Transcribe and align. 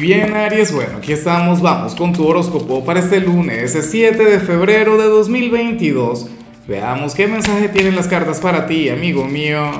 Bien, 0.00 0.34
Aries, 0.34 0.72
bueno, 0.72 0.98
aquí 0.98 1.12
estamos, 1.12 1.62
vamos 1.62 1.94
con 1.94 2.12
tu 2.12 2.26
horóscopo 2.26 2.84
para 2.84 3.00
este 3.00 3.20
lunes, 3.20 3.78
7 3.80 4.24
de 4.24 4.40
febrero 4.40 4.98
de 4.98 5.04
2022. 5.04 6.26
Veamos 6.66 7.14
qué 7.14 7.26
mensaje 7.26 7.68
tienen 7.68 7.94
las 7.94 8.08
cartas 8.08 8.40
para 8.40 8.66
ti, 8.66 8.88
amigo 8.88 9.24
mío. 9.24 9.70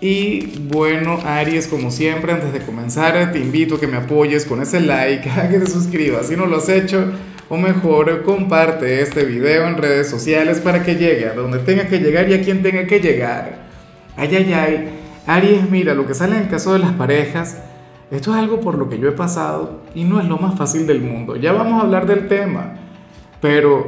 Y 0.00 0.58
bueno, 0.68 1.20
Aries, 1.24 1.68
como 1.68 1.90
siempre, 1.90 2.32
antes 2.32 2.52
de 2.52 2.60
comenzar, 2.60 3.32
te 3.32 3.38
invito 3.38 3.76
a 3.76 3.80
que 3.80 3.86
me 3.86 3.96
apoyes 3.96 4.44
con 4.44 4.60
ese 4.60 4.80
like, 4.80 5.30
a 5.36 5.48
que 5.48 5.60
te 5.60 5.70
suscribas 5.70 6.26
si 6.26 6.36
no 6.36 6.46
lo 6.46 6.56
has 6.56 6.68
hecho, 6.68 7.12
o 7.48 7.56
mejor, 7.56 8.22
comparte 8.24 9.00
este 9.02 9.24
video 9.24 9.68
en 9.68 9.76
redes 9.76 10.10
sociales 10.10 10.58
para 10.58 10.82
que 10.82 10.96
llegue 10.96 11.28
a 11.28 11.34
donde 11.34 11.60
tenga 11.60 11.86
que 11.86 12.00
llegar 12.00 12.28
y 12.28 12.34
a 12.34 12.42
quien 12.42 12.62
tenga 12.62 12.86
que 12.86 12.98
llegar. 12.98 13.66
Ay, 14.16 14.34
ay, 14.34 14.52
ay. 14.52 14.88
Aries, 15.26 15.70
mira, 15.70 15.94
lo 15.94 16.06
que 16.06 16.14
sale 16.14 16.36
en 16.36 16.42
el 16.42 16.48
caso 16.48 16.72
de 16.72 16.80
las 16.80 16.92
parejas 16.92 17.58
esto 18.10 18.32
es 18.32 18.36
algo 18.36 18.60
por 18.60 18.76
lo 18.76 18.88
que 18.88 18.98
yo 18.98 19.08
he 19.08 19.12
pasado 19.12 19.80
y 19.94 20.04
no 20.04 20.20
es 20.20 20.28
lo 20.28 20.36
más 20.36 20.56
fácil 20.56 20.86
del 20.86 21.00
mundo. 21.00 21.36
Ya 21.36 21.52
vamos 21.52 21.80
a 21.80 21.84
hablar 21.84 22.06
del 22.06 22.28
tema, 22.28 22.74
pero 23.40 23.86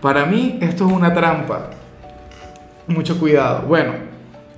para 0.00 0.26
mí 0.26 0.58
esto 0.60 0.86
es 0.86 0.92
una 0.92 1.12
trampa. 1.12 1.70
Mucho 2.86 3.18
cuidado. 3.18 3.66
Bueno, 3.66 3.92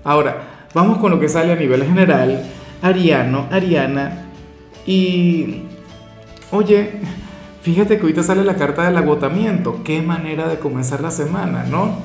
ahora 0.04 0.66
vamos 0.74 0.98
con 0.98 1.10
lo 1.10 1.18
que 1.18 1.28
sale 1.28 1.52
a 1.52 1.56
nivel 1.56 1.84
general. 1.84 2.44
Ariano, 2.82 3.46
Ariana. 3.50 4.26
Y, 4.86 5.62
oye, 6.50 7.00
fíjate 7.62 7.96
que 7.96 8.02
ahorita 8.02 8.22
sale 8.22 8.44
la 8.44 8.56
carta 8.56 8.84
del 8.84 8.96
agotamiento. 8.96 9.82
Qué 9.82 10.02
manera 10.02 10.48
de 10.48 10.58
comenzar 10.58 11.00
la 11.00 11.10
semana, 11.10 11.64
¿no? 11.64 11.96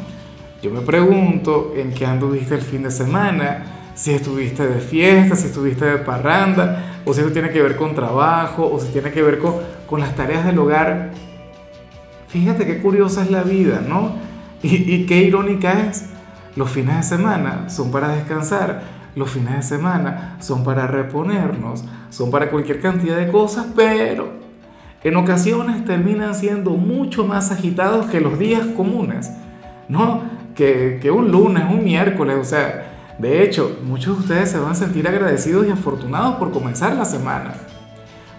Yo 0.62 0.72
me 0.72 0.80
pregunto 0.80 1.74
en 1.76 1.94
qué 1.94 2.06
anduviste 2.06 2.56
el 2.56 2.62
fin 2.62 2.84
de 2.84 2.92
semana 2.92 3.83
si 3.96 4.12
estuviste 4.12 4.68
de 4.68 4.80
fiesta, 4.80 5.36
si 5.36 5.48
estuviste 5.48 5.86
de 5.86 5.98
parranda, 6.00 7.02
o 7.06 7.14
si 7.14 7.22
eso 7.22 7.32
tiene 7.32 7.50
que 7.50 7.62
ver 7.62 7.76
con 7.76 7.94
trabajo, 7.94 8.70
o 8.72 8.80
si 8.80 8.92
tiene 8.92 9.12
que 9.12 9.22
ver 9.22 9.40
con, 9.40 9.56
con 9.88 10.00
las 10.00 10.16
tareas 10.16 10.46
del 10.46 10.58
hogar. 10.60 11.12
Fíjate 12.28 12.66
qué 12.66 12.80
curiosa 12.80 13.24
es 13.24 13.32
la 13.32 13.44
vida, 13.44 13.84
¿no? 13.88 14.16
Y, 14.62 14.94
y 14.94 15.06
qué 15.06 15.18
irónica 15.22 15.88
es. 15.88 16.10
Los 16.56 16.70
fines 16.70 16.98
de 16.98 17.04
semana 17.04 17.70
son 17.70 17.92
para 17.92 18.10
descansar, 18.10 18.82
los 19.16 19.30
fines 19.30 19.56
de 19.56 19.62
semana 19.64 20.38
son 20.40 20.64
para 20.64 20.88
reponernos, 20.88 21.84
son 22.10 22.32
para 22.32 22.50
cualquier 22.50 22.80
cantidad 22.80 23.18
de 23.18 23.32
cosas, 23.32 23.68
pero 23.76 24.30
en 25.04 25.16
ocasiones 25.18 25.84
terminan 25.84 26.34
siendo 26.34 26.72
mucho 26.72 27.26
más 27.26 27.52
agitados 27.52 28.06
que 28.08 28.22
los 28.22 28.40
días 28.40 28.66
comunes, 28.76 29.32
¿no? 29.90 30.22
Que, 30.56 31.00
que 31.02 31.12
un 31.12 31.32
lunes, 31.32 31.64
un 31.70 31.84
miércoles, 31.84 32.38
o 32.40 32.46
sea, 32.46 32.93
de 33.18 33.44
hecho, 33.44 33.78
muchos 33.84 34.18
de 34.18 34.24
ustedes 34.24 34.52
se 34.52 34.58
van 34.58 34.72
a 34.72 34.76
sentir 34.76 35.08
agradecidos 35.08 35.68
y 35.68 35.72
afortunados 35.72 36.36
por 36.36 36.52
comenzar 36.52 36.96
la 36.96 37.06
semana, 37.06 37.54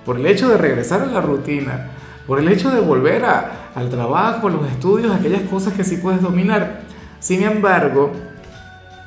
por 0.05 0.17
el 0.17 0.27
hecho 0.27 0.49
de 0.49 0.59
regresar 0.59 1.03
a 1.03 1.07
la 1.07 1.21
rutina, 1.21 1.91
por 2.27 2.41
el 2.41 2.49
hecho 2.49 2.71
de 2.71 2.81
volver 2.81 3.25
a, 3.25 3.71
al 3.75 3.89
trabajo, 3.89 4.49
a 4.49 4.51
los 4.51 4.69
estudios, 4.71 5.15
aquellas 5.15 5.43
cosas 5.43 5.75
que 5.75 5.85
sí 5.85 5.99
puedes 5.99 6.21
dominar. 6.21 6.81
Sin 7.21 7.43
embargo, 7.43 8.13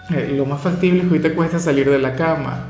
eh, 0.10 0.34
lo 0.38 0.46
más 0.46 0.62
factible 0.62 1.02
es 1.02 1.08
que 1.08 1.14
hoy 1.16 1.20
te 1.20 1.34
cueste 1.34 1.60
salir 1.60 1.90
de 1.90 2.00
la 2.00 2.16
cama, 2.16 2.66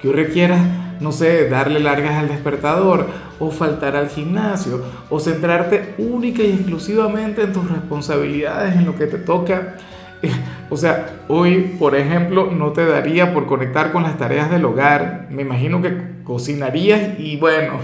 que 0.00 0.08
hoy 0.08 0.14
requieras, 0.14 0.60
no 1.00 1.10
sé, 1.10 1.48
darle 1.48 1.80
largas 1.80 2.14
al 2.14 2.28
despertador, 2.28 3.08
o 3.40 3.50
faltar 3.50 3.96
al 3.96 4.08
gimnasio, 4.08 4.80
o 5.10 5.18
centrarte 5.18 5.96
única 5.98 6.44
y 6.44 6.52
exclusivamente 6.52 7.42
en 7.42 7.52
tus 7.52 7.68
responsabilidades, 7.68 8.76
en 8.76 8.86
lo 8.86 8.94
que 8.94 9.06
te 9.06 9.18
toca 9.18 9.74
o 10.70 10.76
sea, 10.76 11.24
hoy, 11.28 11.74
por 11.78 11.94
ejemplo, 11.96 12.50
no 12.50 12.72
te 12.72 12.86
daría 12.86 13.32
por 13.34 13.46
conectar 13.46 13.92
con 13.92 14.02
las 14.02 14.18
tareas 14.18 14.50
del 14.50 14.64
hogar. 14.64 15.28
Me 15.30 15.42
imagino 15.42 15.82
que 15.82 16.22
cocinarías 16.24 17.18
y 17.18 17.36
bueno, 17.36 17.74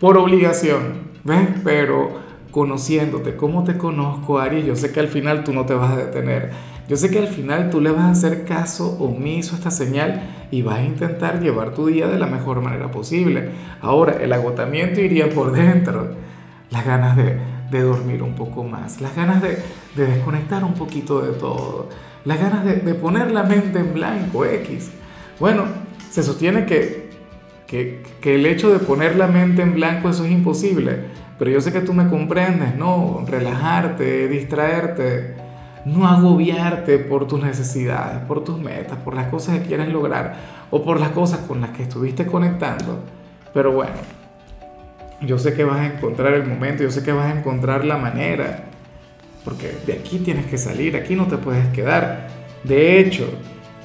por 0.00 0.18
obligación, 0.18 0.94
¿ves? 1.24 1.48
Pero 1.64 2.26
conociéndote, 2.50 3.36
como 3.36 3.64
te 3.64 3.76
conozco, 3.76 4.38
Aries, 4.38 4.64
yo 4.64 4.76
sé 4.76 4.90
que 4.92 5.00
al 5.00 5.08
final 5.08 5.44
tú 5.44 5.52
no 5.52 5.66
te 5.66 5.74
vas 5.74 5.92
a 5.92 5.96
detener. 5.96 6.50
Yo 6.88 6.96
sé 6.96 7.10
que 7.10 7.18
al 7.18 7.26
final 7.26 7.68
tú 7.68 7.80
le 7.80 7.90
vas 7.90 8.04
a 8.04 8.10
hacer 8.10 8.44
caso 8.44 8.96
omiso 9.00 9.54
a 9.54 9.58
esta 9.58 9.70
señal 9.70 10.22
y 10.50 10.62
vas 10.62 10.78
a 10.78 10.84
intentar 10.84 11.40
llevar 11.40 11.74
tu 11.74 11.86
día 11.86 12.06
de 12.06 12.18
la 12.18 12.26
mejor 12.26 12.62
manera 12.62 12.90
posible. 12.92 13.50
Ahora, 13.80 14.18
el 14.22 14.32
agotamiento 14.32 15.00
iría 15.00 15.28
por 15.28 15.52
dentro. 15.52 16.14
Las 16.70 16.86
ganas 16.86 17.16
de, 17.16 17.36
de 17.70 17.82
dormir 17.82 18.22
un 18.22 18.34
poco 18.34 18.64
más, 18.64 19.00
las 19.00 19.14
ganas 19.16 19.42
de, 19.42 19.62
de, 19.96 20.06
desconectar 20.06 20.64
un 20.64 20.74
poquito 20.74 21.20
de 21.20 21.32
todo, 21.32 21.88
las 22.24 22.40
ganas 22.40 22.64
de, 22.64 22.94
poner 22.94 23.30
la 23.30 23.42
mente 23.42 23.78
en 23.78 23.94
blanco, 23.94 24.44
X. 24.44 24.90
Bueno, 25.38 25.64
se 26.10 26.22
sostiene 26.22 26.66
que, 26.66 27.10
que, 27.66 28.02
que, 28.20 28.34
el 28.36 28.46
hecho 28.46 28.72
de 28.72 28.78
poner 28.78 29.16
la 29.16 29.26
mente 29.26 29.62
en 29.62 29.74
blanco 29.74 30.10
eso 30.10 30.24
es 30.24 30.30
imposible, 30.30 31.04
pero 31.38 31.50
yo 31.50 31.60
sé 31.60 31.72
que 31.72 31.80
tú 31.80 31.92
me 31.92 32.08
comprendes, 32.08 32.76
¿no? 32.76 33.24
Relajarte, 33.26 34.28
distraerte, 34.28 35.36
no 35.84 36.06
agobiarte 36.06 36.98
por 36.98 37.26
tus 37.26 37.42
necesidades, 37.42 38.18
por 38.26 38.42
tus 38.42 38.58
metas, 38.58 38.98
por 38.98 39.14
las 39.14 39.28
cosas 39.28 39.58
que 39.58 39.66
quieres 39.66 39.88
lograr 39.88 40.34
o 40.70 40.82
por 40.82 40.98
las 40.98 41.10
cosas 41.10 41.40
con 41.40 41.60
las 41.60 41.70
que 41.70 41.84
estuviste 41.84 42.26
conectando. 42.26 43.00
Pero 43.54 43.72
bueno, 43.72 43.94
yo 45.20 45.38
sé 45.38 45.54
que 45.54 45.64
vas 45.64 45.78
a 45.78 45.86
encontrar 45.86 46.34
el 46.34 46.46
momento, 46.46 46.82
yo 46.82 46.90
sé 46.90 47.02
que 47.02 47.12
vas 47.12 47.32
a 47.32 47.38
encontrar 47.38 47.84
la 47.84 47.96
manera, 47.96 48.64
porque 49.44 49.72
de 49.86 49.94
aquí 49.94 50.18
tienes 50.18 50.46
que 50.46 50.58
salir, 50.58 50.96
aquí 50.96 51.14
no 51.14 51.26
te 51.26 51.38
puedes 51.38 51.66
quedar. 51.68 52.28
De 52.64 52.98
hecho, 52.98 53.28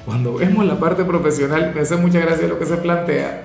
cuando 0.04 0.34
vemos 0.34 0.66
la 0.66 0.78
parte 0.78 1.04
profesional, 1.04 1.72
me 1.74 1.80
hace 1.80 1.96
mucha 1.96 2.20
gracia 2.20 2.48
lo 2.48 2.58
que 2.58 2.66
se 2.66 2.76
plantea, 2.76 3.44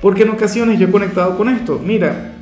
porque 0.00 0.22
en 0.22 0.30
ocasiones 0.30 0.78
yo 0.78 0.88
he 0.88 0.90
conectado 0.90 1.36
con 1.36 1.48
esto. 1.48 1.80
Mira, 1.84 2.32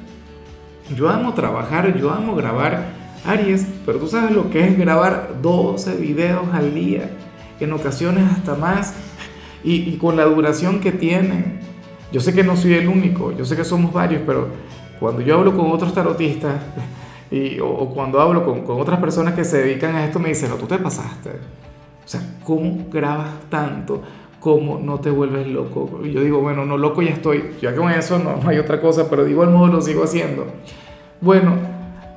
yo 0.96 1.08
amo 1.08 1.34
trabajar, 1.34 1.98
yo 1.98 2.10
amo 2.10 2.34
grabar 2.34 2.84
Aries, 3.26 3.66
pero 3.84 3.98
tú 3.98 4.06
sabes 4.06 4.30
lo 4.30 4.48
que 4.50 4.64
es 4.64 4.78
grabar 4.78 5.34
12 5.42 5.96
videos 5.96 6.46
al 6.52 6.74
día, 6.74 7.10
en 7.60 7.72
ocasiones 7.72 8.24
hasta 8.32 8.54
más, 8.54 8.94
y, 9.64 9.90
y 9.90 9.96
con 9.98 10.16
la 10.16 10.24
duración 10.24 10.80
que 10.80 10.92
tienen. 10.92 11.58
Yo 12.12 12.20
sé 12.20 12.34
que 12.34 12.42
no 12.42 12.56
soy 12.56 12.74
el 12.74 12.88
único, 12.88 13.32
yo 13.32 13.44
sé 13.44 13.56
que 13.56 13.64
somos 13.64 13.92
varios, 13.92 14.22
pero 14.24 14.48
cuando 14.98 15.20
yo 15.20 15.38
hablo 15.38 15.54
con 15.56 15.70
otros 15.70 15.92
tarotistas 15.92 16.54
y, 17.30 17.58
o, 17.60 17.90
cuando 17.90 18.20
hablo 18.20 18.44
con, 18.44 18.62
con, 18.62 18.80
otras 18.80 18.98
personas 18.98 19.34
que 19.34 19.44
se 19.44 19.62
dedican 19.62 19.94
a 19.94 20.04
esto, 20.04 20.18
me 20.18 20.30
dicen, 20.30 20.50
no, 20.50 20.56
tú 20.56 20.66
te 20.66 20.78
pasaste. 20.78 21.30
O 21.30 22.08
sea, 22.08 22.20
¿cómo 22.44 22.86
grabas 22.90 23.28
tanto? 23.50 24.02
¿Cómo 24.40 24.78
no 24.78 25.00
te 25.00 25.10
vuelves 25.10 25.46
loco? 25.46 26.00
Y 26.04 26.12
yo 26.12 26.22
digo, 26.22 26.40
bueno, 26.40 26.64
no 26.64 26.78
loco 26.78 27.02
ya 27.02 27.10
estoy. 27.10 27.56
Ya 27.60 27.74
con 27.74 27.90
eso 27.90 28.18
no, 28.18 28.36
no 28.36 28.48
hay 28.48 28.58
otra 28.58 28.80
cosa, 28.80 29.10
pero 29.10 29.24
de 29.24 29.32
igual 29.32 29.50
modo 29.50 29.66
lo 29.66 29.80
sigo 29.82 30.04
haciendo. 30.04 30.46
Bueno, 31.20 31.56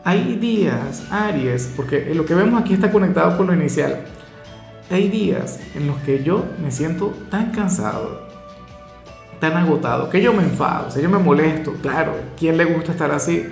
hay 0.03 0.35
días, 0.35 1.05
Aries, 1.11 1.73
porque 1.75 2.13
lo 2.15 2.25
que 2.25 2.33
vemos 2.33 2.61
aquí 2.61 2.73
está 2.73 2.91
conectado 2.91 3.37
con 3.37 3.47
lo 3.47 3.53
inicial. 3.53 4.05
Hay 4.89 5.09
días 5.09 5.59
en 5.75 5.87
los 5.87 5.97
que 5.97 6.23
yo 6.23 6.45
me 6.61 6.71
siento 6.71 7.13
tan 7.29 7.51
cansado, 7.51 8.27
tan 9.41 9.57
agotado 9.57 10.07
que 10.09 10.21
yo 10.21 10.31
me 10.33 10.43
enfado, 10.43 10.87
o 10.95 10.99
yo 10.99 11.09
me 11.09 11.17
molesto, 11.17 11.73
claro, 11.81 12.13
¿quién 12.37 12.57
le 12.57 12.63
gusta 12.63 12.91
estar 12.91 13.11
así? 13.11 13.51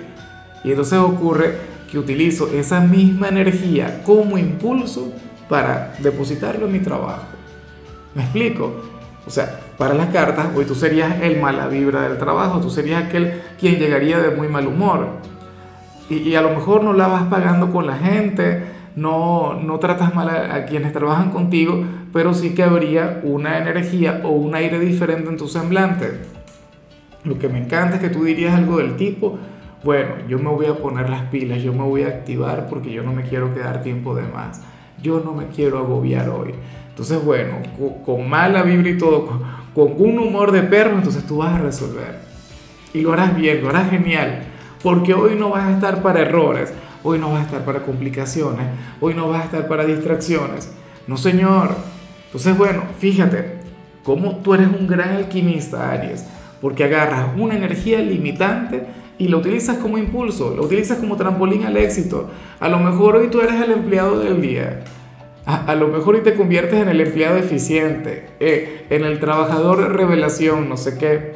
Y 0.62 0.70
entonces 0.70 0.98
ocurre 0.98 1.56
que 1.90 1.98
utilizo 1.98 2.48
esa 2.54 2.80
misma 2.80 3.28
energía 3.28 4.02
como 4.04 4.38
impulso 4.38 5.12
para 5.48 5.92
depositarlo 5.98 6.66
en 6.66 6.72
mi 6.72 6.78
trabajo. 6.78 7.24
¿Me 8.14 8.22
explico? 8.22 8.72
O 9.26 9.30
sea, 9.30 9.60
para 9.76 9.94
las 9.94 10.08
cartas, 10.08 10.46
hoy 10.54 10.64
tú 10.64 10.76
serías 10.76 11.20
el 11.22 11.40
mala 11.40 11.66
vibra 11.66 12.02
del 12.02 12.18
trabajo, 12.18 12.60
tú 12.60 12.70
serías 12.70 13.04
aquel 13.04 13.42
quien 13.58 13.76
llegaría 13.78 14.20
de 14.20 14.30
muy 14.30 14.46
mal 14.46 14.68
humor. 14.68 15.08
Y 16.08 16.34
a 16.34 16.42
lo 16.42 16.50
mejor 16.50 16.84
no 16.84 16.92
la 16.92 17.08
vas 17.08 17.24
pagando 17.24 17.72
con 17.72 17.86
la 17.86 17.96
gente, 17.96 18.62
no, 18.96 19.54
no 19.54 19.78
tratas 19.78 20.14
mal 20.14 20.28
a, 20.28 20.64
quienes 20.66 20.92
trabajan 20.92 21.30
contigo, 21.30 21.84
pero 22.12 22.34
sí 22.34 22.54
que 22.54 22.62
habría 22.62 23.20
una 23.22 23.58
energía 23.58 24.22
o 24.24 24.30
un 24.30 24.54
aire 24.54 24.78
diferente 24.78 25.28
en 25.28 25.36
tu 25.36 25.48
semblante. 25.48 26.20
Lo 27.24 27.38
que 27.38 27.48
me 27.48 27.58
encanta 27.58 27.96
es 27.96 28.00
que 28.00 28.08
tú 28.08 28.24
dirías 28.24 28.54
algo 28.54 28.78
del 28.78 28.96
tipo, 28.96 29.38
bueno, 29.84 30.14
yo 30.28 30.38
me 30.38 30.50
voy 30.50 30.66
a 30.66 30.74
poner 30.74 31.08
las 31.08 31.22
pilas, 31.26 31.62
yo 31.62 31.72
me 31.72 31.82
voy 31.82 32.02
a 32.02 32.08
activar 32.08 32.66
porque 32.68 32.90
yo 32.92 33.02
no 33.02 33.12
me 33.12 33.22
quiero 33.22 33.54
quedar 33.54 33.82
tiempo 33.82 34.14
de 34.14 34.22
más, 34.22 34.62
yo 35.02 35.20
no 35.24 35.32
me 35.32 35.46
quiero 35.46 35.78
agobiar 35.78 36.28
hoy. 36.28 36.54
Entonces, 36.88 37.24
bueno, 37.24 37.58
con, 37.78 38.02
con 38.02 38.28
mala 38.28 38.62
vibra 38.62 38.90
y 38.90 38.98
todo, 38.98 39.26
con, 39.26 39.42
con 39.74 39.92
un 40.04 40.18
humor 40.18 40.52
de 40.52 40.62
perro, 40.62 40.96
entonces 40.96 41.24
tú 41.26 41.38
vas 41.38 41.54
a 41.54 41.62
resolver. 41.62 42.20
Y 42.92 43.02
lo 43.02 43.12
harás 43.12 43.36
bien, 43.36 43.62
lo 43.62 43.70
harás 43.70 43.88
genial, 43.88 44.42
porque 44.82 45.14
hoy 45.14 45.36
no 45.36 45.50
vas 45.50 45.68
a 45.68 45.72
estar 45.72 46.02
para 46.02 46.20
errores 46.20 46.74
hoy 47.02 47.18
no 47.18 47.32
vas 47.32 47.42
a 47.42 47.44
estar 47.44 47.64
para 47.64 47.82
complicaciones, 47.82 48.66
hoy 49.00 49.14
no 49.14 49.28
vas 49.28 49.42
a 49.42 49.44
estar 49.46 49.68
para 49.68 49.84
distracciones. 49.84 50.70
No, 51.06 51.16
señor. 51.16 51.74
Entonces, 52.26 52.56
bueno, 52.56 52.84
fíjate 52.98 53.58
cómo 54.04 54.36
tú 54.36 54.54
eres 54.54 54.68
un 54.68 54.86
gran 54.86 55.10
alquimista, 55.10 55.90
Aries, 55.90 56.24
porque 56.60 56.84
agarras 56.84 57.30
una 57.36 57.56
energía 57.56 58.00
limitante 58.00 58.84
y 59.18 59.28
la 59.28 59.36
utilizas 59.36 59.78
como 59.78 59.98
impulso, 59.98 60.54
la 60.54 60.62
utilizas 60.62 60.98
como 60.98 61.16
trampolín 61.16 61.64
al 61.64 61.76
éxito. 61.76 62.30
A 62.58 62.68
lo 62.68 62.78
mejor 62.78 63.16
hoy 63.16 63.28
tú 63.28 63.40
eres 63.40 63.60
el 63.60 63.72
empleado 63.72 64.20
del 64.20 64.40
día. 64.40 64.84
A, 65.46 65.74
lo 65.74 65.88
mejor 65.88 66.14
hoy 66.14 66.20
te 66.20 66.36
conviertes 66.36 66.80
en 66.80 66.88
el 66.88 67.00
empleado 67.00 67.36
eficiente, 67.36 68.28
eh, 68.38 68.86
en 68.90 69.04
el 69.04 69.18
trabajador 69.18 69.96
revelación, 69.96 70.68
no 70.68 70.76
sé 70.76 70.96
qué. 70.96 71.32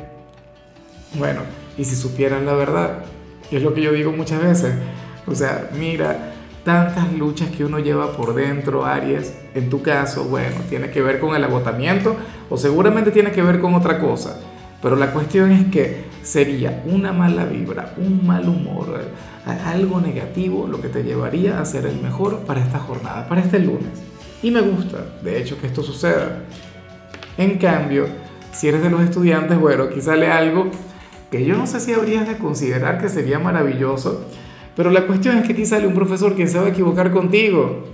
Bueno, 1.14 1.40
y 1.76 1.84
si 1.84 1.96
supieran 1.96 2.46
la 2.46 2.54
verdad, 2.54 3.04
es 3.50 3.62
lo 3.62 3.74
que 3.74 3.82
yo 3.82 3.92
digo 3.92 4.12
muchas 4.12 4.42
veces, 4.42 4.74
o 5.26 5.34
sea, 5.34 5.70
mira, 5.78 6.32
tantas 6.64 7.12
luchas 7.12 7.50
que 7.50 7.64
uno 7.64 7.78
lleva 7.78 8.16
por 8.16 8.34
dentro, 8.34 8.84
Aries, 8.84 9.34
en 9.54 9.70
tu 9.70 9.82
caso, 9.82 10.24
bueno, 10.24 10.56
tiene 10.68 10.90
que 10.90 11.02
ver 11.02 11.20
con 11.20 11.36
el 11.36 11.44
agotamiento 11.44 12.16
o 12.48 12.56
seguramente 12.56 13.10
tiene 13.10 13.32
que 13.32 13.42
ver 13.42 13.60
con 13.60 13.74
otra 13.74 13.98
cosa, 13.98 14.40
pero 14.82 14.96
la 14.96 15.12
cuestión 15.12 15.52
es 15.52 15.66
que 15.66 16.04
sería 16.22 16.82
una 16.86 17.12
mala 17.12 17.44
vibra, 17.44 17.94
un 17.98 18.26
mal 18.26 18.48
humor, 18.48 19.00
algo 19.66 20.00
negativo 20.00 20.66
lo 20.66 20.80
que 20.80 20.88
te 20.88 21.02
llevaría 21.02 21.60
a 21.60 21.64
ser 21.64 21.86
el 21.86 22.00
mejor 22.00 22.40
para 22.40 22.62
esta 22.62 22.78
jornada, 22.78 23.28
para 23.28 23.42
este 23.42 23.58
lunes. 23.58 24.02
Y 24.42 24.50
me 24.50 24.60
gusta, 24.60 24.98
de 25.22 25.40
hecho, 25.40 25.58
que 25.60 25.66
esto 25.66 25.82
suceda. 25.82 26.40
En 27.38 27.58
cambio, 27.58 28.06
si 28.52 28.68
eres 28.68 28.82
de 28.82 28.90
los 28.90 29.00
estudiantes, 29.00 29.58
bueno, 29.58 29.84
aquí 29.84 30.00
sale 30.00 30.30
algo 30.30 30.70
que 31.30 31.44
yo 31.44 31.56
no 31.56 31.66
sé 31.66 31.80
si 31.80 31.92
habrías 31.92 32.28
de 32.28 32.38
considerar 32.38 33.00
que 33.00 33.08
sería 33.08 33.38
maravilloso, 33.38 34.24
pero 34.76 34.90
la 34.90 35.06
cuestión 35.06 35.36
es 35.36 35.46
que 35.46 35.52
aquí 35.52 35.66
sale 35.66 35.86
un 35.86 35.94
profesor 35.94 36.34
que 36.34 36.46
se 36.46 36.58
va 36.58 36.66
a 36.66 36.68
equivocar 36.70 37.10
contigo, 37.10 37.84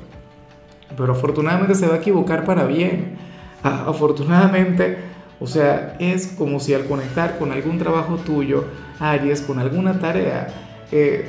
pero 0.96 1.12
afortunadamente 1.12 1.74
se 1.74 1.86
va 1.86 1.94
a 1.94 1.98
equivocar 1.98 2.44
para 2.44 2.64
bien. 2.64 3.16
Afortunadamente, 3.62 4.98
o 5.38 5.46
sea, 5.46 5.96
es 5.98 6.28
como 6.28 6.60
si 6.60 6.74
al 6.74 6.86
conectar 6.86 7.38
con 7.38 7.52
algún 7.52 7.78
trabajo 7.78 8.16
tuyo, 8.16 8.64
Aries, 8.98 9.42
con 9.42 9.58
alguna 9.58 9.98
tarea, 9.98 10.48
eh, 10.92 11.26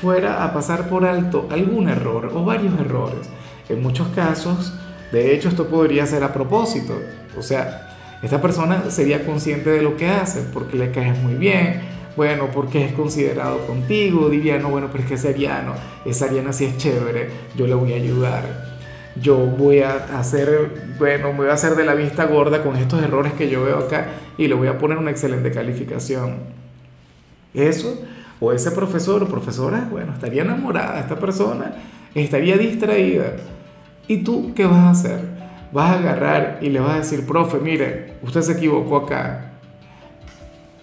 fuera 0.00 0.44
a 0.44 0.52
pasar 0.52 0.88
por 0.88 1.04
alto 1.04 1.46
algún 1.50 1.88
error 1.88 2.30
o 2.34 2.44
varios 2.44 2.78
errores. 2.78 3.28
En 3.68 3.82
muchos 3.82 4.08
casos, 4.08 4.74
de 5.12 5.34
hecho, 5.34 5.48
esto 5.48 5.68
podría 5.68 6.06
ser 6.06 6.22
a 6.22 6.32
propósito. 6.32 6.94
O 7.38 7.42
sea, 7.42 7.88
esta 8.22 8.40
persona 8.40 8.90
sería 8.90 9.24
consciente 9.24 9.70
de 9.70 9.82
lo 9.82 9.96
que 9.96 10.08
hace 10.08 10.42
porque 10.52 10.76
le 10.76 10.90
caes 10.90 11.18
muy 11.22 11.34
bien, 11.34 11.80
bueno, 12.16 12.48
porque 12.52 12.84
es 12.84 12.92
considerado 12.92 13.66
contigo, 13.66 14.28
diría, 14.28 14.58
no, 14.58 14.70
bueno, 14.70 14.88
pero 14.90 15.02
es 15.02 15.08
que 15.08 15.14
ese 15.14 15.28
ariano, 15.28 15.74
esa 16.04 16.26
ariana 16.26 16.52
sí 16.52 16.64
es 16.64 16.76
chévere, 16.78 17.28
yo 17.56 17.66
le 17.66 17.74
voy 17.74 17.92
a 17.92 17.96
ayudar. 17.96 18.76
Yo 19.20 19.36
voy 19.36 19.80
a 19.80 19.94
hacer, 20.18 20.94
bueno, 20.98 21.32
me 21.32 21.38
voy 21.38 21.48
a 21.48 21.54
hacer 21.54 21.74
de 21.74 21.84
la 21.84 21.94
vista 21.94 22.26
gorda 22.26 22.62
con 22.62 22.76
estos 22.76 23.02
errores 23.02 23.32
que 23.32 23.48
yo 23.48 23.64
veo 23.64 23.78
acá 23.78 24.08
y 24.36 24.46
le 24.46 24.54
voy 24.54 24.68
a 24.68 24.76
poner 24.76 24.98
una 24.98 25.10
excelente 25.10 25.50
calificación. 25.50 26.36
Eso, 27.54 27.98
o 28.40 28.52
ese 28.52 28.70
profesor 28.72 29.22
o 29.22 29.28
profesora, 29.28 29.88
bueno, 29.90 30.12
estaría 30.12 30.42
enamorada, 30.42 31.00
esta 31.00 31.18
persona 31.18 31.74
estaría 32.14 32.58
distraída. 32.58 33.36
¿Y 34.06 34.18
tú 34.18 34.52
qué 34.54 34.66
vas 34.66 34.84
a 34.84 34.90
hacer? 34.90 35.36
vas 35.72 35.90
a 35.90 35.98
agarrar 35.98 36.58
y 36.62 36.70
le 36.70 36.80
vas 36.80 36.92
a 36.92 36.98
decir, 36.98 37.26
profe, 37.26 37.58
mire, 37.58 38.14
usted 38.22 38.42
se 38.42 38.52
equivocó 38.52 38.96
acá. 38.96 39.55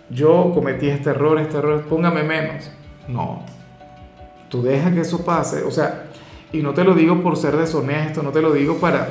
Yo 0.09 0.51
cometí 0.53 0.89
este 0.89 1.11
error, 1.11 1.39
este 1.39 1.57
error, 1.57 1.83
póngame 1.83 2.23
menos. 2.23 2.69
No. 3.07 3.43
Tú 4.49 4.61
deja 4.61 4.93
que 4.93 5.01
eso 5.01 5.25
pase. 5.25 5.63
O 5.63 5.71
sea, 5.71 6.05
y 6.51 6.61
no 6.61 6.73
te 6.73 6.83
lo 6.83 6.93
digo 6.93 7.21
por 7.21 7.37
ser 7.37 7.57
deshonesto, 7.57 8.21
no 8.21 8.31
te 8.31 8.41
lo 8.41 8.51
digo 8.51 8.77
para 8.77 9.09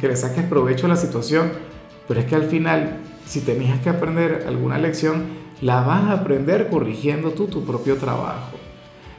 que 0.00 0.08
le 0.08 0.16
saques 0.16 0.44
provecho 0.44 0.86
a 0.86 0.90
la 0.90 0.96
situación, 0.96 1.50
pero 2.06 2.20
es 2.20 2.26
que 2.26 2.36
al 2.36 2.44
final, 2.44 2.98
si 3.26 3.40
tenías 3.40 3.80
que 3.80 3.88
aprender 3.88 4.44
alguna 4.46 4.78
lección, 4.78 5.24
la 5.60 5.80
vas 5.80 6.04
a 6.04 6.12
aprender 6.12 6.68
corrigiendo 6.68 7.30
tú 7.32 7.46
tu 7.46 7.64
propio 7.64 7.96
trabajo. 7.96 8.56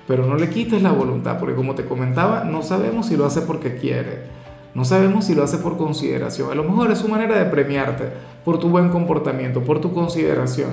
Pero 0.07 0.25
no 0.25 0.35
le 0.35 0.49
quites 0.49 0.81
la 0.81 0.91
voluntad, 0.91 1.39
porque 1.39 1.55
como 1.55 1.75
te 1.75 1.85
comentaba, 1.85 2.43
no 2.43 2.63
sabemos 2.63 3.07
si 3.07 3.17
lo 3.17 3.25
hace 3.25 3.41
porque 3.41 3.75
quiere 3.75 4.39
no 4.73 4.85
sabemos 4.85 5.25
si 5.25 5.35
lo 5.35 5.43
hace 5.43 5.57
por 5.57 5.77
consideración. 5.77 6.51
A 6.51 6.55
lo 6.55 6.63
mejor 6.63 6.91
es 6.91 6.99
su 6.99 7.07
manera 7.07 7.37
de 7.37 7.45
premiarte 7.45 8.11
por 8.49 8.57
tu 8.57 8.67
buen 8.67 8.89
comportamiento, 8.89 9.61
por 9.61 9.79
tu 9.79 9.93
consideración. 9.93 10.71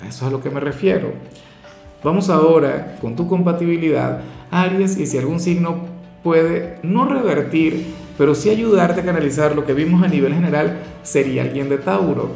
Eso 0.00 0.08
es 0.08 0.22
a 0.22 0.30
lo 0.30 0.42
que 0.42 0.50
me 0.50 0.58
refiero. 0.58 1.12
Vamos 2.02 2.28
ahora 2.28 2.96
con 3.00 3.14
tu 3.14 3.28
compatibilidad, 3.28 4.22
Aries, 4.50 4.98
y 4.98 5.06
si 5.06 5.16
algún 5.16 5.38
signo 5.38 5.76
puede 6.24 6.78
no 6.82 7.06
revertir, 7.06 7.86
pero 8.18 8.34
sí 8.34 8.50
ayudarte 8.50 9.00
a 9.00 9.04
canalizar 9.04 9.54
lo 9.54 9.64
que 9.64 9.74
vimos 9.74 10.02
a 10.02 10.08
nivel 10.08 10.34
general, 10.34 10.80
sería 11.04 11.42
alguien 11.42 11.68
de 11.68 11.78
Tauro. 11.78 12.30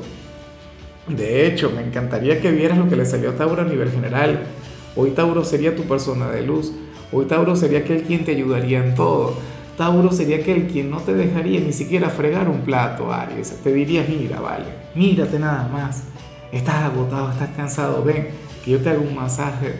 De 1.08 1.48
hecho, 1.48 1.72
me 1.75 1.82
encantaría 1.82 2.40
que 2.40 2.52
vieras 2.52 2.78
lo 2.78 2.88
que 2.88 2.94
le 2.94 3.04
salió 3.04 3.31
a 3.31 3.34
Tauro 3.34 3.62
a 3.62 3.64
nivel 3.64 3.90
general. 3.90 4.44
Hoy 4.94 5.10
Tauro 5.10 5.44
sería 5.44 5.75
tu 5.75 5.82
persona 5.88 6.31
de 6.31 6.43
luz. 6.43 6.72
Hoy 7.10 7.25
Tauro 7.25 7.56
sería 7.56 7.81
aquel 7.81 8.02
quien 8.02 8.25
te 8.25 8.31
ayudaría 8.31 8.78
en 8.78 8.94
todo 8.94 9.34
Tauro 9.76 10.11
sería 10.11 10.38
aquel 10.38 10.69
quien 10.69 10.90
no 10.90 10.99
te 11.00 11.12
dejaría 11.12 11.61
ni 11.61 11.73
siquiera 11.73 12.08
fregar 12.08 12.49
un 12.49 12.61
plato, 12.61 13.12
Aries. 13.12 13.61
Te 13.62 13.73
diría, 13.73 14.06
mira, 14.08 14.40
vale, 14.40 14.64
mírate 14.94 15.38
nada 15.38 15.69
más. 15.69 16.05
Estás 16.50 16.76
agotado, 16.76 17.31
estás 17.31 17.50
cansado, 17.50 18.02
ven, 18.02 18.28
que 18.64 18.70
yo 18.70 18.78
te 18.78 18.88
hago 18.88 19.02
un 19.02 19.14
masaje, 19.14 19.75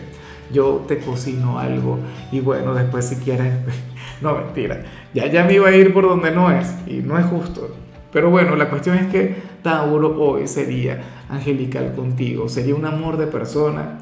yo 0.53 0.85
te 0.87 0.99
cocino 0.99 1.57
algo 1.57 1.99
y 2.31 2.39
bueno, 2.39 2.73
después 2.73 3.05
si 3.05 3.15
quieres... 3.17 3.53
No, 4.19 4.33
mentira. 4.33 4.81
Ya, 5.13 5.27
ya 5.27 5.43
me 5.43 5.53
iba 5.53 5.67
a 5.67 5.75
ir 5.75 5.93
por 5.93 6.07
donde 6.07 6.31
no 6.31 6.49
es 6.49 6.73
y 6.87 7.03
no 7.03 7.19
es 7.19 7.25
justo. 7.27 7.69
Pero 8.11 8.31
bueno, 8.31 8.55
la 8.55 8.67
cuestión 8.67 8.97
es 8.97 9.05
que 9.11 9.35
Tauro 9.61 10.19
hoy 10.19 10.47
sería 10.47 11.03
angelical 11.29 11.93
contigo, 11.93 12.49
sería 12.49 12.73
un 12.73 12.85
amor 12.85 13.17
de 13.17 13.27
persona. 13.27 13.99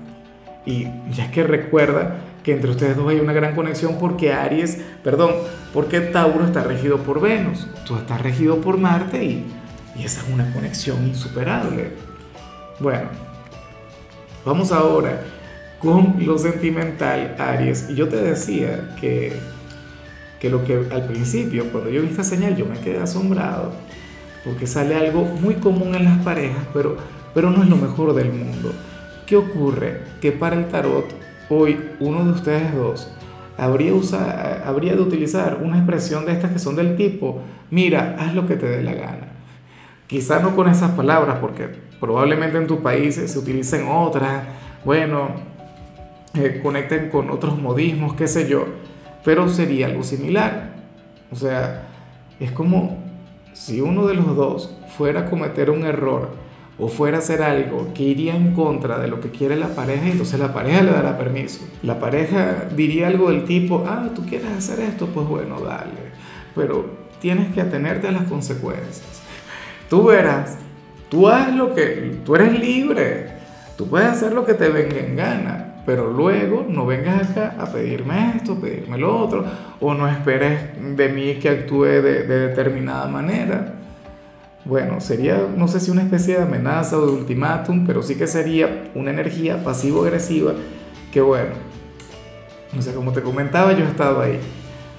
Y 0.65 0.87
ya 1.11 1.29
que 1.31 1.43
recuerda 1.43 2.15
que 2.45 2.53
entre 2.53 2.69
ustedes 2.69 2.95
dos 2.95 3.09
hay 3.09 3.19
una 3.19 3.33
gran 3.33 3.55
conexión 3.55 3.97
porque 3.99 4.31
Aries, 4.31 4.77
perdón, 5.03 5.31
porque 5.73 5.99
Tauro 5.99 6.45
está 6.45 6.63
regido 6.63 6.99
por 6.99 7.19
Venus, 7.19 7.67
tú 7.87 7.97
estás 7.97 8.21
regido 8.21 8.61
por 8.61 8.77
Marte 8.77 9.23
y, 9.23 9.45
y 9.95 10.03
esa 10.03 10.21
es 10.21 10.27
una 10.31 10.53
conexión 10.53 11.07
insuperable. 11.07 11.93
Bueno, 12.79 13.09
vamos 14.45 14.71
ahora 14.71 15.23
con 15.79 16.17
lo 16.23 16.37
sentimental, 16.37 17.35
Aries. 17.39 17.89
Y 17.89 17.95
yo 17.95 18.07
te 18.09 18.17
decía 18.17 18.95
que, 19.01 19.33
que 20.39 20.51
lo 20.51 20.63
que 20.63 20.85
al 20.91 21.07
principio, 21.07 21.71
cuando 21.71 21.89
yo 21.89 22.03
vi 22.03 22.09
esta 22.09 22.23
señal, 22.23 22.55
yo 22.55 22.67
me 22.67 22.79
quedé 22.79 22.99
asombrado, 22.99 23.73
porque 24.43 24.67
sale 24.67 24.93
algo 24.93 25.23
muy 25.23 25.55
común 25.55 25.95
en 25.95 26.05
las 26.05 26.19
parejas, 26.19 26.63
pero, 26.75 26.97
pero 27.33 27.49
no 27.49 27.63
es 27.63 27.69
lo 27.69 27.77
mejor 27.77 28.13
del 28.13 28.31
mundo. 28.31 28.71
¿Qué 29.25 29.35
ocurre? 29.35 30.03
Que 30.21 30.31
para 30.31 30.55
el 30.55 30.67
tarot 30.67 31.25
hoy 31.49 31.79
uno 31.99 32.25
de 32.25 32.31
ustedes 32.31 32.73
dos 32.73 33.11
habría, 33.57 33.91
de 34.95 35.01
utilizar 35.01 35.59
una 35.61 35.77
expresión 35.77 36.25
de 36.25 36.33
estas 36.33 36.51
que 36.51 36.59
son 36.59 36.75
del 36.75 36.95
tipo, 36.95 37.41
mira, 37.71 38.15
haz 38.19 38.33
lo 38.33 38.47
que 38.47 38.55
te 38.55 38.65
dé 38.65 38.83
la 38.83 38.93
gana. 38.93 39.27
Quizá 40.07 40.39
no 40.39 40.55
con 40.55 40.69
esas 40.69 40.91
palabras, 40.91 41.37
porque 41.39 41.69
probablemente 41.99 42.57
en 42.57 42.67
tu 42.67 42.81
país 42.81 43.15
se 43.15 43.39
utilicen 43.39 43.87
otras, 43.87 44.43
bueno, 44.83 45.29
eh, 46.35 46.59
conecten 46.61 47.09
con 47.09 47.29
otros 47.29 47.57
modismos, 47.57 48.13
qué 48.13 48.27
sé 48.27 48.47
yo, 48.47 48.65
pero 49.23 49.49
sería 49.49 49.87
algo 49.87 50.03
similar. 50.03 50.75
O 51.31 51.35
sea, 51.35 51.87
es 52.39 52.51
como 52.51 52.97
si 53.53 53.81
uno 53.81 54.05
de 54.05 54.15
los 54.15 54.35
dos 54.35 54.77
fuera 54.97 55.21
a 55.21 55.29
cometer 55.29 55.69
un 55.69 55.85
error 55.85 56.29
o 56.77 56.89
fuera 56.89 57.17
a 57.17 57.19
hacer 57.19 57.41
algo 57.41 57.93
que 57.93 58.03
iría 58.03 58.35
en 58.35 58.53
contra 58.53 58.99
de 58.99 59.07
lo 59.07 59.21
que 59.21 59.29
quiere 59.29 59.55
la 59.55 59.69
pareja, 59.69 60.07
entonces 60.07 60.39
la 60.39 60.53
pareja 60.53 60.81
le 60.81 60.91
dará 60.91 61.17
permiso. 61.17 61.65
La 61.83 61.99
pareja 61.99 62.67
diría 62.75 63.07
algo 63.07 63.31
del 63.31 63.45
tipo, 63.45 63.85
ah, 63.87 64.09
tú 64.13 64.25
quieres 64.25 64.51
hacer 64.51 64.81
esto, 64.81 65.07
pues 65.07 65.25
bueno, 65.27 65.61
dale. 65.61 66.11
Pero 66.53 66.89
tienes 67.21 67.53
que 67.53 67.61
atenerte 67.61 68.09
a 68.09 68.11
las 68.11 68.23
consecuencias. 68.23 69.21
Tú 69.89 70.03
verás, 70.03 70.57
tú 71.09 71.29
haz 71.29 71.55
lo 71.55 71.73
que, 71.73 72.19
tú 72.25 72.35
eres 72.35 72.59
libre, 72.59 73.27
tú 73.77 73.87
puedes 73.87 74.09
hacer 74.09 74.33
lo 74.33 74.45
que 74.45 74.53
te 74.53 74.67
venga 74.67 74.97
en 74.97 75.15
gana, 75.15 75.75
pero 75.85 76.11
luego 76.11 76.65
no 76.67 76.85
vengas 76.85 77.29
acá 77.29 77.55
a 77.57 77.71
pedirme 77.71 78.33
esto, 78.35 78.59
pedirme 78.59 78.97
lo 78.97 79.17
otro, 79.17 79.45
o 79.79 79.93
no 79.93 80.09
esperes 80.09 80.59
de 80.97 81.09
mí 81.09 81.35
que 81.35 81.49
actúe 81.49 81.83
de, 81.83 82.23
de 82.23 82.47
determinada 82.47 83.07
manera 83.07 83.84
bueno, 84.65 84.99
sería, 84.99 85.47
no 85.55 85.67
sé 85.67 85.79
si 85.79 85.91
una 85.91 86.01
especie 86.01 86.37
de 86.37 86.43
amenaza 86.43 86.97
o 86.97 87.05
de 87.05 87.11
ultimátum, 87.13 87.85
pero 87.85 88.01
sí 88.01 88.15
que 88.15 88.25
sería 88.25 88.91
una 88.95 89.11
energía 89.11 89.63
pasivo-agresiva 89.63 90.53
que, 91.13 91.21
bueno, 91.21 91.51
o 92.77 92.81
sea, 92.81 92.93
como 92.93 93.13
te 93.13 93.21
comentaba, 93.21 93.73
yo 93.73 93.85
he 93.85 93.87
estado 93.87 94.21
ahí, 94.21 94.39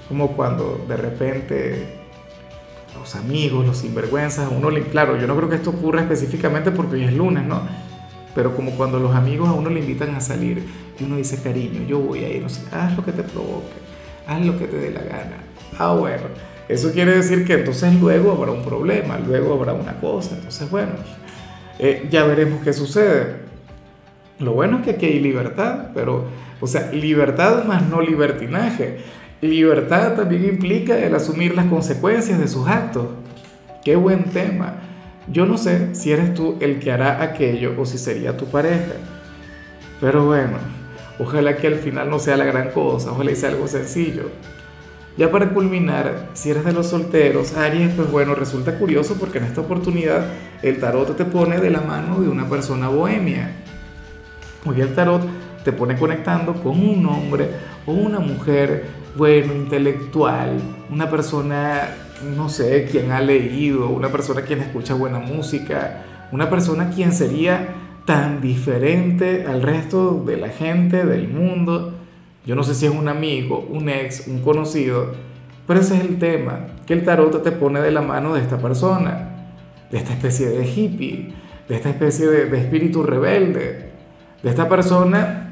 como 0.07 0.37
cuando 0.37 0.85
de 0.87 0.95
repente 0.95 1.85
los 2.97 3.13
amigos, 3.17 3.65
los 3.65 3.77
sinvergüenzas, 3.77 4.49
uno 4.49 4.69
le, 4.69 4.83
claro, 4.83 5.17
yo 5.17 5.27
no 5.27 5.35
creo 5.35 5.49
que 5.49 5.55
esto 5.55 5.71
ocurra 5.71 6.01
específicamente 6.01 6.71
porque 6.71 6.95
hoy 6.95 7.03
es 7.03 7.13
lunes, 7.13 7.43
¿no? 7.43 7.61
Pero 8.33 8.55
como 8.55 8.71
cuando 8.71 8.99
los 8.99 9.13
amigos 9.13 9.49
a 9.49 9.53
uno 9.53 9.69
le 9.69 9.81
invitan 9.81 10.15
a 10.15 10.21
salir 10.21 10.65
y 10.97 11.03
uno 11.03 11.17
dice, 11.17 11.41
cariño, 11.41 11.83
yo 11.85 11.99
voy 11.99 12.23
a 12.23 12.29
ir, 12.29 12.41
no 12.41 12.49
sé, 12.49 12.61
haz 12.71 12.95
lo 12.95 13.03
que 13.03 13.11
te 13.11 13.23
provoque, 13.23 13.67
haz 14.27 14.45
lo 14.45 14.57
que 14.57 14.65
te 14.65 14.77
dé 14.77 14.91
la 14.91 15.01
gana. 15.01 15.43
Ah, 15.77 15.93
bueno 15.93 16.56
eso 16.69 16.91
quiere 16.91 17.15
decir 17.15 17.45
que 17.45 17.53
entonces 17.53 17.93
luego 17.95 18.31
habrá 18.31 18.51
un 18.51 18.63
problema, 18.63 19.17
luego 19.25 19.53
habrá 19.53 19.73
una 19.73 19.99
cosa. 19.99 20.35
Entonces, 20.35 20.69
bueno, 20.69 20.91
eh, 21.79 22.07
ya 22.09 22.25
veremos 22.25 22.61
qué 22.63 22.73
sucede. 22.73 23.47
Lo 24.39 24.53
bueno 24.53 24.79
es 24.79 24.83
que 24.83 24.91
aquí 24.91 25.05
hay 25.05 25.19
libertad, 25.19 25.89
pero, 25.93 26.25
o 26.59 26.67
sea, 26.67 26.91
libertad 26.91 27.63
más 27.63 27.87
no 27.87 28.01
libertinaje. 28.01 28.97
Libertad 29.41 30.15
también 30.15 30.45
implica 30.45 30.97
el 30.97 31.15
asumir 31.15 31.55
las 31.55 31.65
consecuencias 31.67 32.37
de 32.39 32.47
sus 32.47 32.67
actos. 32.67 33.07
Qué 33.83 33.95
buen 33.95 34.25
tema. 34.25 34.75
yo 35.29 35.45
no 35.45 35.57
sé 35.57 35.93
si 35.93 36.11
eres 36.11 36.33
tú 36.33 36.55
el 36.61 36.79
que 36.79 36.91
hará 36.91 37.21
aquello 37.21 37.73
o 37.77 37.85
si 37.85 37.97
sería 37.97 38.37
tu 38.37 38.45
pareja. 38.45 38.93
Pero 39.99 40.25
bueno, 40.25 40.57
ojalá 41.19 41.57
que 41.57 41.67
al 41.67 41.75
final 41.75 42.09
no 42.09 42.19
sea 42.19 42.37
la 42.37 42.45
gran 42.45 42.71
cosa, 42.71 43.11
ojalá 43.11 43.35
sea 43.35 43.49
algo 43.49 43.67
sencillo. 43.67 44.29
Ya 45.17 45.31
para 45.31 45.49
culminar, 45.49 46.29
si 46.33 46.51
eres 46.51 46.63
de 46.63 46.73
los 46.73 46.87
solteros, 46.87 47.57
Aries, 47.57 47.91
pues 47.95 48.11
bueno, 48.11 48.35
resulta 48.35 48.77
curioso 48.77 49.15
porque 49.19 49.39
en 49.39 49.45
esta 49.45 49.61
oportunidad 49.61 50.27
el 50.61 50.79
tarot 50.79 51.17
te 51.17 51.25
pone 51.25 51.59
de 51.59 51.71
la 51.71 51.81
mano 51.81 52.21
de 52.21 52.29
una 52.29 52.47
persona 52.47 52.87
bohemia. 52.87 53.51
Hoy 54.63 54.79
el 54.79 54.93
tarot 54.93 55.23
te 55.63 55.71
pone 55.71 55.97
conectando 55.97 56.53
con 56.53 56.79
un 56.79 57.03
hombre 57.07 57.49
o 57.87 57.93
una 57.93 58.19
mujer, 58.19 58.85
bueno, 59.15 59.53
intelectual, 59.53 60.61
una 60.91 61.09
persona, 61.09 61.95
no 62.35 62.47
sé, 62.47 62.87
quien 62.91 63.11
ha 63.11 63.19
leído, 63.19 63.89
una 63.89 64.09
persona 64.09 64.41
quien 64.41 64.59
escucha 64.59 64.93
buena 64.93 65.17
música, 65.17 66.03
una 66.31 66.47
persona 66.47 66.91
quien 66.91 67.11
sería 67.11 67.69
tan 68.05 68.39
diferente 68.39 69.47
al 69.47 69.63
resto 69.63 70.23
de 70.23 70.37
la 70.37 70.49
gente 70.49 71.05
del 71.05 71.27
mundo. 71.27 71.93
Yo 72.47 72.55
no 72.55 72.63
sé 72.63 72.73
si 72.73 72.87
es 72.87 72.91
un 72.91 73.07
amigo, 73.07 73.67
un 73.69 73.89
ex, 73.89 74.27
un 74.27 74.41
conocido, 74.41 75.11
pero 75.67 75.81
ese 75.81 75.97
es 75.97 76.01
el 76.01 76.17
tema, 76.17 76.67
que 76.87 76.93
el 76.93 77.03
tarot 77.03 77.43
te 77.43 77.51
pone 77.51 77.79
de 77.81 77.91
la 77.91 78.01
mano 78.01 78.33
de 78.33 78.41
esta 78.41 78.57
persona, 78.57 79.51
de 79.91 79.97
esta 79.99 80.13
especie 80.13 80.47
de 80.47 80.65
hippie, 80.65 81.33
de 81.69 81.75
esta 81.75 81.89
especie 81.89 82.25
de, 82.25 82.45
de 82.45 82.57
espíritu 82.57 83.03
rebelde, 83.03 83.91
de 84.41 84.49
esta 84.49 84.67
persona 84.67 85.43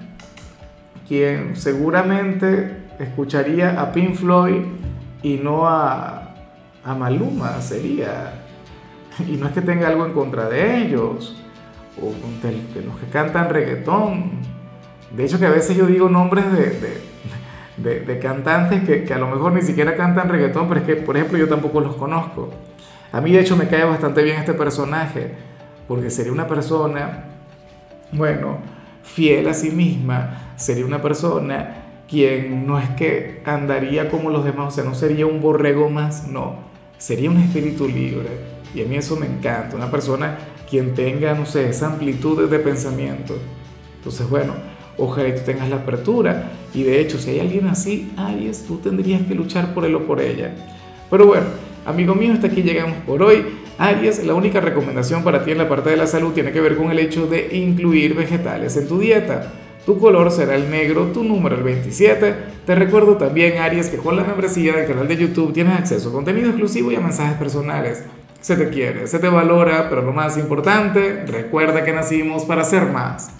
quien 1.08 1.56
seguramente 1.56 2.86
escucharía 3.00 3.80
a 3.80 3.92
Pink 3.92 4.16
Floyd 4.16 4.62
y 5.22 5.36
no 5.36 5.68
a, 5.68 6.36
a 6.84 6.96
Maluma, 6.96 7.62
sería. 7.62 8.42
Y 9.28 9.34
no 9.34 9.48
es 9.48 9.54
que 9.54 9.62
tenga 9.62 9.88
algo 9.88 10.06
en 10.06 10.14
contra 10.14 10.50
de 10.50 10.84
ellos, 10.84 11.42
o 12.02 12.12
de, 12.46 12.82
los 12.86 12.98
que 13.00 13.08
cantan 13.12 13.50
reggaetón. 13.50 14.55
De 15.16 15.26
hecho, 15.26 15.40
que 15.40 15.46
a 15.46 15.52
veces 15.52 15.78
yo 15.78 15.86
digo 15.86 16.10
nombres 16.10 16.46
de, 16.52 17.02
de, 17.78 18.00
de 18.02 18.20
cantantes 18.20 18.84
que, 18.84 19.04
que, 19.04 19.14
a 19.14 19.18
lo 19.18 19.28
mejor 19.28 19.54
ni 19.54 19.62
siquiera 19.62 19.96
cantan 19.96 20.30
reggaetón, 20.30 20.68
pero 20.68 20.82
es 20.82 20.86
que, 20.86 20.96
por 20.98 21.16
ejemplo, 21.16 21.38
yo 21.38 21.48
tampoco 21.48 21.80
los 21.80 21.96
conozco. 21.96 22.50
A 23.12 23.22
mí, 23.22 23.32
de 23.32 23.40
hecho, 23.40 23.56
me 23.56 23.68
cae 23.68 23.86
bastante 23.86 24.24
bien 24.24 24.38
este 24.38 24.54
personaje, 24.54 25.32
porque 25.88 26.10
sería 26.10 26.34
una 26.34 26.48
persona, 26.48 27.26
bueno, 28.12 28.58
fiel 29.04 29.48
a 29.48 29.54
sí 29.54 29.72
misma, 29.72 30.54
sería 30.58 30.86
una 30.86 31.02
persona 31.02 31.84
quien 32.10 32.68
no 32.68 32.78
es 32.78 32.90
que 32.92 33.42
andaría 33.46 34.10
como 34.10 34.30
los 34.30 34.44
demás, 34.44 34.68
o 34.68 34.72
sea, 34.72 34.84
no 34.84 34.96
sería 34.96 35.26
un 35.26 35.42
borrego 35.42 35.90
más, 35.90 36.28
no, 36.28 36.58
sería 36.98 37.30
un 37.30 37.38
espíritu 37.38 37.88
libre. 37.88 38.30
Y 38.74 38.82
a 38.82 38.86
mí 38.86 38.98
eso 38.98 39.16
me 39.16 39.26
encanta, 39.26 39.78
una 39.78 39.90
persona 39.90 40.38
quien 40.70 40.94
tenga, 40.94 41.34
no 41.34 41.46
sé, 41.46 41.70
esa 41.70 41.88
amplitud 41.88 42.50
de 42.50 42.60
pensamiento. 42.60 43.38
Entonces, 43.98 44.30
bueno, 44.30 44.54
ojalá 44.98 45.34
tú 45.36 45.42
tengas 45.46 45.70
la 45.70 45.78
apertura. 45.78 46.52
Y 46.74 46.84
de 46.84 47.00
hecho, 47.00 47.18
si 47.18 47.32
hay 47.32 47.40
alguien 47.40 47.68
así, 47.68 48.12
Aries, 48.18 48.66
tú 48.66 48.78
tendrías 48.78 49.22
que 49.24 49.36
luchar 49.36 49.74
por 49.74 49.86
él 49.86 49.96
o 49.96 50.06
por 50.06 50.22
ella. 50.22 50.54
Pero 51.10 51.28
bueno, 51.28 51.46
amigo 51.86 52.16
mío, 52.16 52.34
hasta 52.34 52.48
aquí 52.48 52.62
llegamos 52.64 52.98
por 53.06 53.22
hoy. 53.22 53.46
Aries, 53.78 54.26
la 54.26 54.34
única 54.34 54.62
recomendación 54.62 55.24
para 55.24 55.44
ti 55.44 55.52
en 55.52 55.58
la 55.58 55.70
parte 55.70 55.90
de 55.90 55.98
la 55.98 56.08
salud 56.08 56.34
tiene 56.34 56.52
que 56.52 56.62
ver 56.62 56.78
con 56.78 56.92
el 56.92 57.00
hecho 57.00 57.28
de 57.28 57.56
incluir 57.58 58.16
vegetales 58.16 58.78
en 58.78 58.88
tu 58.88 59.00
dieta. 59.00 59.52
Tu 59.86 60.00
color 60.00 60.32
será 60.32 60.56
el 60.56 60.72
negro, 60.72 61.12
tu 61.14 61.24
número 61.24 61.56
el 61.56 61.64
27. 61.64 62.36
Te 62.66 62.74
recuerdo 62.74 63.18
también, 63.18 63.60
Aries, 63.60 63.90
que 63.90 63.98
con 63.98 64.16
la 64.16 64.24
membresía 64.24 64.76
del 64.76 64.88
canal 64.88 65.08
de 65.08 65.18
YouTube 65.18 65.54
tienes 65.54 65.78
acceso 65.78 66.10
a 66.10 66.14
contenido 66.14 66.48
exclusivo 66.48 66.92
y 66.92 66.96
a 66.96 67.00
mensajes 67.00 67.38
personales. 67.38 68.04
Se 68.42 68.56
te 68.56 68.70
quiere, 68.70 69.06
se 69.06 69.20
te 69.20 69.28
valora, 69.28 69.88
pero 69.90 70.02
lo 70.02 70.12
más 70.12 70.38
importante, 70.38 71.26
recuerda 71.28 71.84
que 71.84 71.94
nacimos 71.94 72.46
para 72.46 72.64
ser 72.64 72.88
más. 72.88 73.35